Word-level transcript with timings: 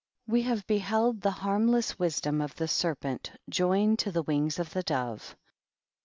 We 0.25 0.41
have 0.41 0.65
beheld 0.65 1.21
the 1.21 1.29
ham 1.29 1.67
less 1.67 1.99
wisdom 1.99 2.41
of 2.41 2.55
the 2.55 2.67
serpent 2.67 3.33
joined 3.47 3.99
to 3.99 4.11
the 4.11 4.23
wings 4.23 4.59
o 4.59 4.63
the 4.63 4.81
dove. 4.81 5.35